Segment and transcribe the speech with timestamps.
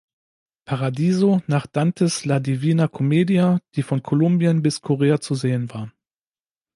[0.65, 5.91] Paradiso nach Dantes La Divina Commedia, die von Kolumbien bis Korea zu sehen war.